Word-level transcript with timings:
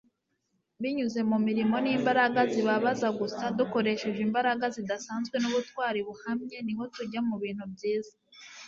binyuze 0.81 1.19
mu 1.29 1.37
mirimo 1.47 1.75
n'imbaraga 1.83 2.41
zibabaza 2.51 3.07
gusa, 3.19 3.43
dukoresheje 3.59 4.19
imbaraga 4.27 4.65
zidasanzwe 4.75 5.35
n'ubutwari 5.39 5.99
buhamye, 6.07 6.57
niho 6.65 6.83
tujya 6.95 7.21
mu 7.29 7.35
bintu 7.43 7.65
byiza 7.75 8.15